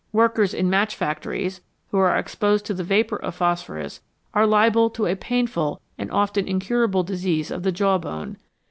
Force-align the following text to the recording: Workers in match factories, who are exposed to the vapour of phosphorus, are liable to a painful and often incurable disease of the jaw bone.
Workers 0.13 0.55
in 0.55 0.67
match 0.67 0.95
factories, 0.95 1.61
who 1.91 1.99
are 1.99 2.17
exposed 2.17 2.65
to 2.65 2.73
the 2.73 2.83
vapour 2.83 3.19
of 3.21 3.35
phosphorus, 3.35 4.01
are 4.33 4.47
liable 4.47 4.89
to 4.89 5.05
a 5.05 5.15
painful 5.15 5.79
and 5.95 6.09
often 6.09 6.47
incurable 6.47 7.03
disease 7.03 7.51
of 7.51 7.61
the 7.61 7.71
jaw 7.71 7.99
bone. 7.99 8.37